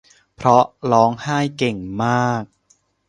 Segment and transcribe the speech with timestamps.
[0.35, 2.43] เพราะร้องไห้เก่งมาก